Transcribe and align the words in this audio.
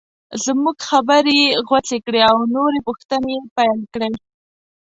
زموږ 0.43 0.77
خبرې 0.89 1.33
یې 1.41 1.49
غوڅې 1.67 1.97
کړې 2.05 2.21
او 2.29 2.37
نورې 2.55 2.79
پوښتنې 2.87 3.31
یې 3.35 3.41
پیل 3.57 3.79
کړې. 3.93 4.09